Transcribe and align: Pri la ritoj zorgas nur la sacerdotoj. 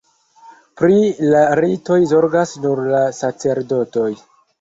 Pri 0.79 0.95
la 1.33 1.43
ritoj 1.59 1.97
zorgas 2.13 2.53
nur 2.65 2.81
la 2.95 3.03
sacerdotoj. 3.19 4.09